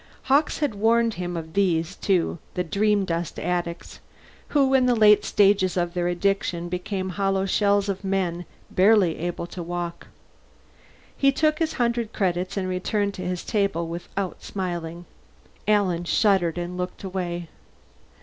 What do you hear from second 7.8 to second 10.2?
of men, barely able to walk.